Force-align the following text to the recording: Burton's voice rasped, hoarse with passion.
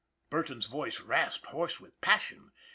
Burton's 0.31 0.65
voice 0.65 0.99
rasped, 0.99 1.45
hoarse 1.49 1.79
with 1.79 2.01
passion. 2.01 2.51